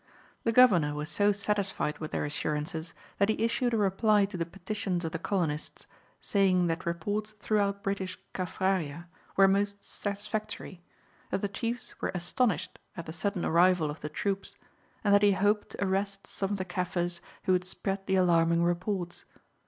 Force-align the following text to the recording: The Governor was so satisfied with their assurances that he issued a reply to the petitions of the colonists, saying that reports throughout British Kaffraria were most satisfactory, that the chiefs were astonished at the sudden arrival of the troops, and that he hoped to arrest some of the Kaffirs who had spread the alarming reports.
The 0.45 0.51
Governor 0.51 0.95
was 0.95 1.09
so 1.09 1.31
satisfied 1.31 1.99
with 1.99 2.09
their 2.09 2.25
assurances 2.25 2.95
that 3.19 3.29
he 3.29 3.43
issued 3.43 3.71
a 3.71 3.77
reply 3.77 4.25
to 4.25 4.35
the 4.35 4.47
petitions 4.47 5.05
of 5.05 5.11
the 5.11 5.19
colonists, 5.19 5.85
saying 6.19 6.65
that 6.65 6.87
reports 6.87 7.33
throughout 7.33 7.83
British 7.83 8.17
Kaffraria 8.33 9.05
were 9.37 9.47
most 9.47 9.83
satisfactory, 9.83 10.81
that 11.29 11.43
the 11.43 11.47
chiefs 11.47 12.01
were 12.01 12.11
astonished 12.15 12.79
at 12.97 13.05
the 13.05 13.13
sudden 13.13 13.45
arrival 13.45 13.91
of 13.91 14.01
the 14.01 14.09
troops, 14.09 14.55
and 15.03 15.13
that 15.13 15.21
he 15.21 15.33
hoped 15.33 15.69
to 15.69 15.83
arrest 15.85 16.25
some 16.25 16.53
of 16.53 16.57
the 16.57 16.65
Kaffirs 16.65 17.21
who 17.43 17.53
had 17.53 17.63
spread 17.63 18.07
the 18.07 18.15
alarming 18.15 18.63
reports. 18.63 19.25